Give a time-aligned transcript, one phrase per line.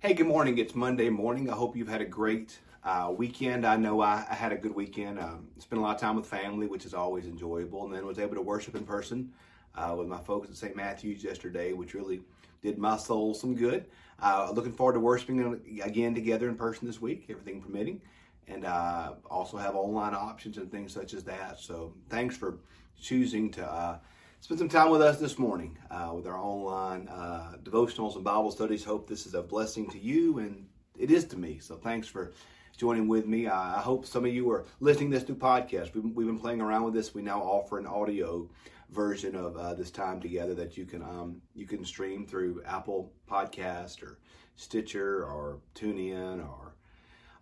[0.00, 0.58] Hey, good morning.
[0.58, 1.50] It's Monday morning.
[1.50, 3.66] I hope you've had a great uh, weekend.
[3.66, 5.18] I know I, I, had a good weekend.
[5.18, 8.20] Um, spent a lot of time with family, which is always enjoyable, and then was
[8.20, 9.32] able to worship in person
[9.74, 10.76] uh, with my folks at St.
[10.76, 12.20] Matthew's yesterday, which really
[12.62, 13.86] did my soul some good.
[14.22, 18.00] Uh, looking forward to worshiping again together in person this week, everything permitting,
[18.46, 21.58] and uh, also have online options and things such as that.
[21.58, 22.60] So thanks for
[23.00, 23.98] choosing to uh,
[24.40, 28.50] spend some time with us this morning uh, with our online uh, devotionals and Bible
[28.50, 28.84] studies.
[28.84, 30.66] Hope this is a blessing to you, and
[30.96, 31.58] it is to me.
[31.58, 32.32] So thanks for
[32.76, 33.48] joining with me.
[33.48, 35.94] I hope some of you are listening this through podcast.
[35.94, 37.14] We've, we've been playing around with this.
[37.14, 38.48] We now offer an audio
[38.90, 43.12] version of uh, this time together that you can um, you can stream through Apple
[43.30, 44.18] Podcast or
[44.56, 46.67] Stitcher or TuneIn or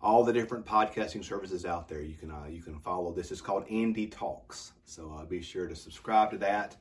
[0.01, 2.01] all the different podcasting services out there.
[2.01, 3.31] You can uh, you can follow this.
[3.31, 4.73] It's called Andy Talks.
[4.85, 6.75] So uh, be sure to subscribe to that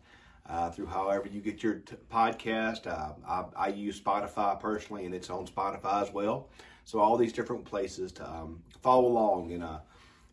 [0.49, 2.87] uh, through however you get your t- podcast.
[2.87, 6.49] Uh, I, I, use Spotify personally, and it's on Spotify as well.
[6.85, 9.79] So all these different places to um, follow along and uh,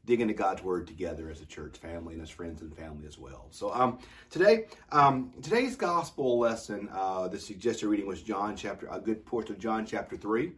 [0.06, 3.18] dig into God's Word together as a church family and as friends and family as
[3.18, 3.48] well.
[3.50, 3.98] So um,
[4.30, 9.56] today, um, today's gospel lesson, uh, the suggested reading was John chapter, a good portion
[9.56, 10.52] of John chapter three,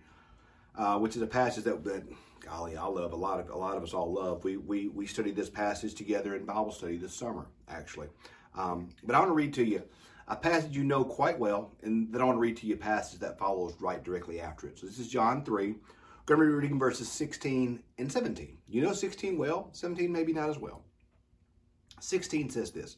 [0.77, 2.03] uh, which is a passage that, that
[2.39, 3.13] golly, I love.
[3.13, 4.43] A lot of a lot of us all love.
[4.43, 8.07] We we we studied this passage together in Bible study this summer, actually.
[8.55, 9.83] Um, but I want to read to you
[10.27, 12.77] a passage you know quite well, and then I want to read to you a
[12.77, 14.79] passage that follows right directly after it.
[14.79, 15.67] So this is John 3.
[16.27, 18.57] We're going to be reading verses 16 and 17.
[18.67, 20.83] You know 16 well, 17 maybe not as well.
[21.99, 22.97] 16 says this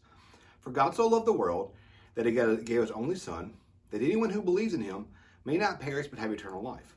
[0.61, 1.73] For God so loved the world
[2.15, 3.53] that he gave his only Son,
[3.91, 5.07] that anyone who believes in him
[5.45, 6.95] may not perish but have eternal life.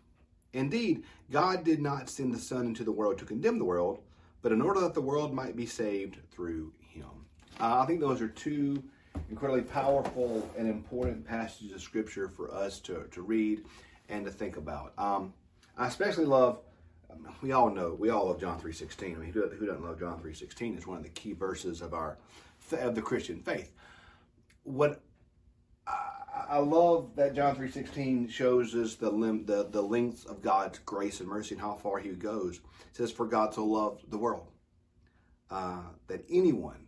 [0.52, 4.02] Indeed, God did not send the Son into the world to condemn the world,
[4.42, 7.04] but in order that the world might be saved through him.
[7.60, 8.82] Uh, I think those are two
[9.28, 13.64] incredibly powerful and important passages of Scripture for us to, to read
[14.08, 14.92] and to think about.
[14.98, 15.32] Um,
[15.76, 16.60] I especially love,
[17.42, 19.16] we all know, we all love John 3.16.
[19.16, 20.76] I mean, who, who doesn't love John 3.16?
[20.76, 22.18] It's one of the key verses of our
[22.72, 23.72] of the Christian faith.
[24.62, 25.00] What
[26.50, 31.20] I, love that John 3.16 shows us the, lim, the, the length of God's grace
[31.20, 32.56] and mercy and how far he goes.
[32.56, 34.48] It says, for God so loved the world
[35.50, 36.86] uh, that anyone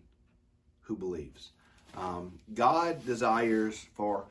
[0.81, 1.53] who believes.
[1.97, 4.27] Um, God desires for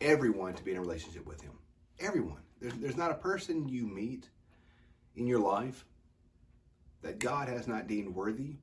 [0.00, 1.52] everyone to be in a relationship with Him.
[2.00, 2.42] Everyone.
[2.60, 4.28] There's, there's not a person you meet
[5.16, 5.84] in your life
[7.02, 8.56] that God has not deemed worthy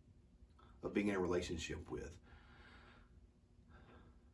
[0.84, 2.12] of being in a relationship with.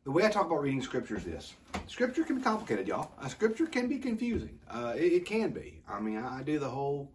[0.08, 1.54] The way I talk about reading scripture is this
[1.88, 3.12] scripture can be complicated, y'all.
[3.28, 4.58] Scripture can be confusing.
[4.72, 5.82] Uh, it, it, can be.
[5.86, 7.12] I mean, I, I do the whole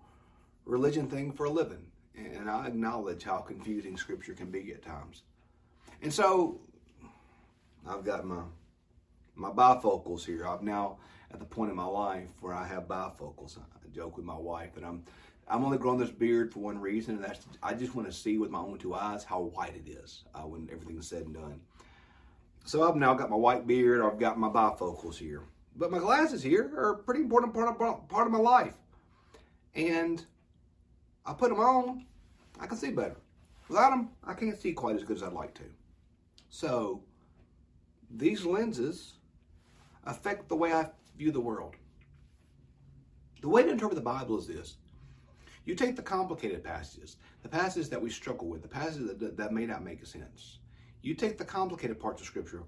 [0.66, 5.22] religion thing for a living, and I acknowledge how confusing scripture can be at times.
[6.03, 6.60] And so
[7.88, 8.42] I've got my
[9.36, 10.47] my bifocals here.
[10.47, 10.98] I'm now
[11.32, 13.56] at the point in my life where I have bifocals.
[13.56, 15.03] I joke with my wife that I'm
[15.48, 18.36] I'm only growing this beard for one reason, and that's I just want to see
[18.36, 21.60] with my own two eyes how white it is uh, when everything's said and done.
[22.64, 24.02] So I've now got my white beard.
[24.02, 25.42] I've got my bifocals here,
[25.76, 28.74] but my glasses here are a pretty important part of part of my life,
[29.74, 30.24] and
[31.26, 32.06] I put them on.
[32.60, 33.16] I can see better.
[33.68, 35.64] Without them, I can't see quite as good as I'd like to.
[36.50, 37.02] So
[38.10, 39.14] these lenses
[40.04, 41.74] affect the way I view the world.
[43.40, 44.76] The way to interpret the Bible is this.
[45.64, 49.52] You take the complicated passages, the passages that we struggle with, the passages that, that
[49.52, 50.58] may not make sense.
[51.02, 52.62] You take the complicated parts of Scripture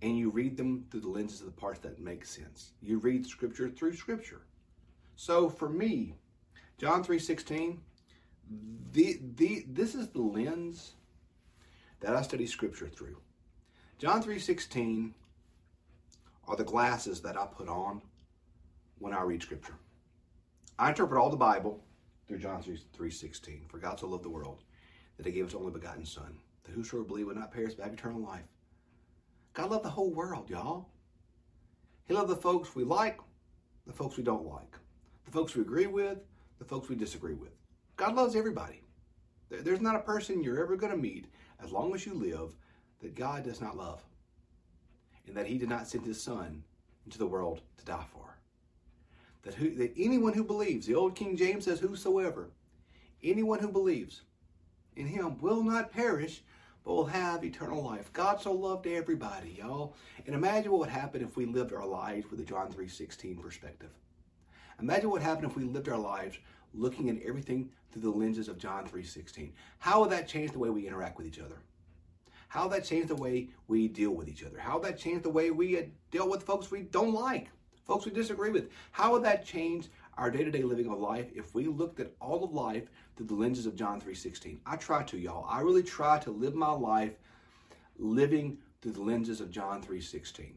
[0.00, 2.72] and you read them through the lenses of the parts that make sense.
[2.80, 4.42] You read Scripture through Scripture.
[5.16, 6.14] So for me,
[6.78, 7.78] John 3.16,
[8.92, 10.94] the, the, this is the lens
[12.00, 13.18] that I study Scripture through.
[13.98, 15.12] John 3.16
[16.48, 18.02] are the glasses that I put on
[18.98, 19.76] when I read Scripture.
[20.78, 21.84] I interpret all the Bible
[22.26, 23.70] through John 3.16.
[23.70, 24.64] For God so loved the world
[25.16, 27.92] that he gave his only begotten Son, that whosoever believe would not perish but have
[27.92, 28.44] eternal life.
[29.54, 30.88] God loved the whole world, y'all.
[32.06, 33.18] He loved the folks we like,
[33.86, 34.76] the folks we don't like,
[35.24, 36.18] the folks we agree with,
[36.58, 37.52] the folks we disagree with.
[37.96, 38.82] God loves everybody.
[39.50, 41.26] There's not a person you're ever going to meet
[41.62, 42.54] as long as you live
[43.00, 44.02] that God does not love
[45.26, 46.62] and that he did not send his son
[47.04, 48.38] into the world to die for.
[49.42, 52.50] That, who, that anyone who believes, the old King James says, whosoever,
[53.22, 54.22] anyone who believes
[54.96, 56.42] in him will not perish,
[56.84, 58.12] but will have eternal life.
[58.12, 59.94] God so loved everybody, y'all.
[60.26, 63.90] And imagine what would happen if we lived our lives with a John 3.16 perspective.
[64.80, 66.38] Imagine what happened if we lived our lives
[66.74, 69.52] looking at everything through the lenses of John 3.16.
[69.78, 71.58] How would that change the way we interact with each other?
[72.48, 74.58] How would that change the way we deal with each other?
[74.58, 77.48] How would that change the way we uh, deal with folks we don't like?
[77.84, 78.70] folks we disagree with.
[78.92, 79.88] How would that change
[80.18, 83.66] our day-to-day living of life if we looked at all of life through the lenses
[83.66, 84.60] of John 3:16?
[84.66, 85.46] I try to, y'all.
[85.48, 87.14] I really try to live my life
[87.98, 90.54] living through the lenses of John 3:16.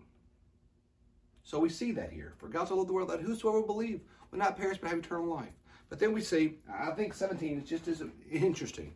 [1.44, 2.34] So we see that here.
[2.38, 5.28] For God so loved the world that whosoever believe will not perish but have eternal
[5.28, 5.54] life.
[5.90, 8.96] But then we see, I think 17 is just as interesting.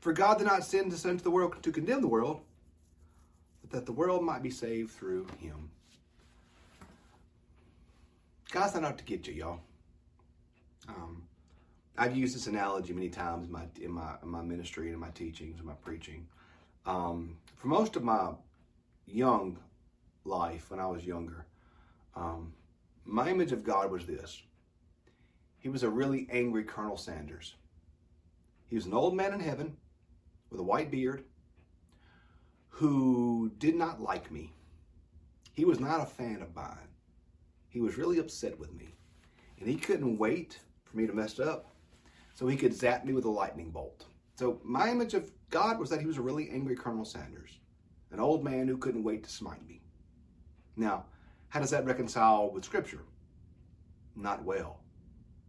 [0.00, 2.40] For God did not send his son to the world to condemn the world,
[3.60, 5.70] but that the world might be saved through him.
[8.50, 9.60] God's not out to get you, y'all.
[10.88, 11.22] Um,
[11.96, 15.00] I've used this analogy many times in my in my in my ministry and in
[15.00, 16.26] my teachings and my preaching.
[16.86, 18.30] Um, for most of my
[19.06, 19.58] young
[20.24, 21.46] life, when I was younger,
[22.16, 22.52] um,
[23.04, 24.42] my image of God was this.
[25.58, 27.54] He was a really angry Colonel Sanders.
[28.66, 29.76] He was an old man in heaven
[30.50, 31.24] with a white beard
[32.68, 34.52] who did not like me.
[35.52, 36.88] He was not a fan of mine.
[37.70, 38.94] He was really upset with me.
[39.58, 41.72] And he couldn't wait for me to mess up
[42.34, 44.04] so he could zap me with a lightning bolt.
[44.34, 47.58] So my image of God was that he was a really angry Colonel Sanders,
[48.10, 49.80] an old man who couldn't wait to smite me.
[50.76, 51.04] Now,
[51.48, 53.02] how does that reconcile with Scripture?
[54.16, 54.80] Not well.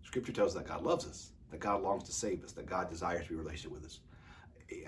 [0.04, 2.90] Scripture tells us that God loves us, that God longs to save us, that God
[2.90, 4.00] desires to be relationship with us.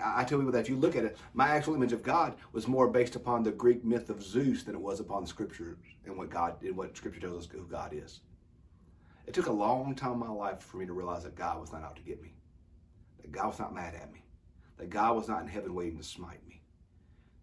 [0.04, 2.68] I tell people that if you look at it, my actual image of God was
[2.68, 6.18] more based upon the Greek myth of Zeus than it was upon the Scripture and
[6.18, 8.22] what God and what Scripture tells us who God is.
[9.26, 11.72] It took a long time in my life for me to realize that God was
[11.72, 12.34] not out to get me,
[13.22, 14.24] that God was not mad at me,
[14.78, 16.62] that God was not in heaven waiting to smite me,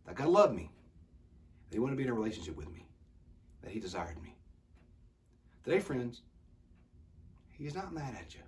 [0.07, 0.71] that God loved me,
[1.69, 2.87] that He wanted to be in a relationship with me,
[3.63, 4.35] that He desired me.
[5.65, 6.23] Today, friends,
[7.51, 8.41] He's not mad at you.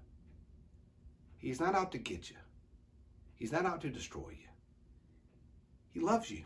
[1.39, 2.37] He's not out to get you.
[3.43, 4.49] He's not out to destroy you.
[5.91, 6.44] He loves you.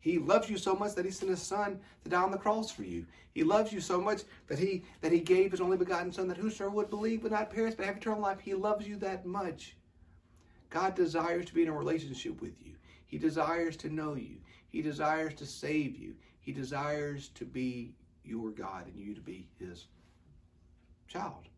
[0.00, 2.70] He loves you so much that he sent his son to die on the cross
[2.70, 3.04] for you.
[3.34, 6.38] He loves you so much that he that he gave his only begotten son that
[6.38, 8.40] whosoever would believe would not perish but have eternal life.
[8.40, 9.76] He loves you that much.
[10.70, 12.72] God desires to be in a relationship with you.
[13.06, 14.38] He desires to know you.
[14.70, 16.14] He desires to save you.
[16.40, 17.92] He desires to be
[18.24, 19.88] your God and you to be his
[21.06, 21.50] child.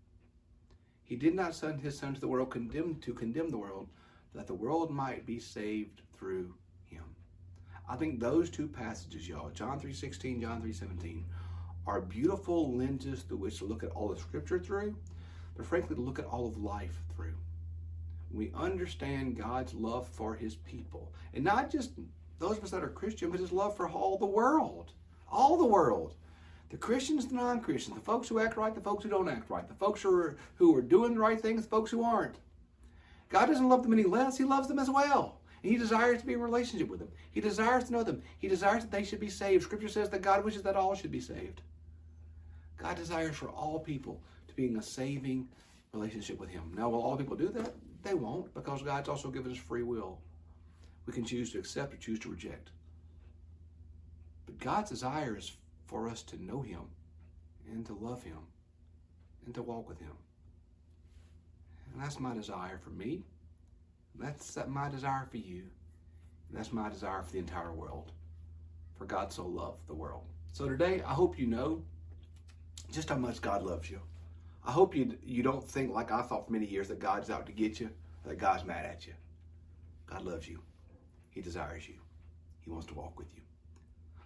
[1.04, 3.86] He did not send his son to the world condemned to condemn the world,
[4.34, 6.54] that the world might be saved through
[6.86, 7.04] him.
[7.88, 11.22] I think those two passages, y'all, John 3.16, John 3.17,
[11.86, 14.96] are beautiful lenses through which to look at all the scripture through,
[15.56, 17.34] but frankly to look at all of life through.
[18.32, 21.12] We understand God's love for his people.
[21.34, 21.92] And not just
[22.38, 24.92] those of us that are Christian, but his love for all the world.
[25.30, 26.16] All the world.
[26.70, 29.68] The Christians, the non-Christians, the folks who act right, the folks who don't act right,
[29.68, 32.36] the folks who are, who are doing the right things, the folks who aren't.
[33.28, 34.36] God doesn't love them any less.
[34.36, 35.40] He loves them as well.
[35.62, 37.08] And he desires to be in relationship with them.
[37.30, 38.22] He desires to know them.
[38.38, 39.64] He desires that they should be saved.
[39.64, 41.62] Scripture says that God wishes that all should be saved.
[42.76, 45.48] God desires for all people to be in a saving
[45.92, 46.72] relationship with him.
[46.76, 47.72] Now, will all people do that?
[48.02, 50.18] They won't, because God's also given us free will.
[51.06, 52.70] We can choose to accept or choose to reject.
[54.46, 55.52] But God's desire is
[55.86, 56.80] for us to know him
[57.70, 58.38] and to love him
[59.46, 60.12] and to walk with him.
[61.94, 63.22] And that's my desire for me.
[64.16, 65.62] That's my desire for you.
[66.50, 68.12] That's my desire for the entire world.
[68.96, 70.24] For God so loved the world.
[70.52, 71.82] So today, I hope you know
[72.92, 74.00] just how much God loves you.
[74.66, 77.46] I hope you you don't think like I thought for many years that God's out
[77.46, 77.90] to get you,
[78.24, 79.14] that God's mad at you.
[80.06, 80.60] God loves you.
[81.30, 81.94] He desires you.
[82.60, 83.42] He wants to walk with you.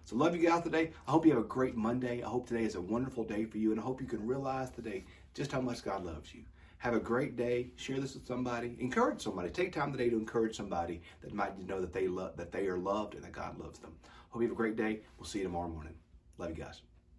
[0.05, 0.91] So love you guys today.
[1.07, 2.23] I hope you have a great Monday.
[2.23, 4.71] I hope today is a wonderful day for you, and I hope you can realize
[4.71, 5.03] today
[5.33, 6.41] just how much God loves you.
[6.79, 7.71] Have a great day.
[7.75, 8.77] Share this with somebody.
[8.79, 9.49] Encourage somebody.
[9.49, 12.77] Take time today to encourage somebody that might know that they love that they are
[12.77, 13.91] loved and that God loves them.
[14.29, 15.01] Hope you have a great day.
[15.17, 15.93] We'll see you tomorrow morning.
[16.37, 16.81] Love you guys.